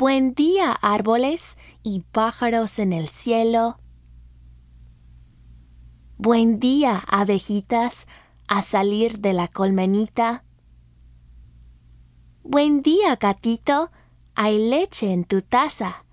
[0.00, 3.78] Buen día, árboles y pájaros en el cielo.
[6.16, 8.06] Buen día, abejitas,
[8.48, 10.42] a salir de la colmenita.
[12.42, 13.90] Buen día, gatito,
[14.34, 16.06] hay leche en tu taza.